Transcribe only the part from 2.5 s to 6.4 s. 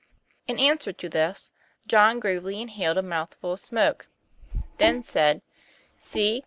inhaled a mouth ful of smoke; then said: "See!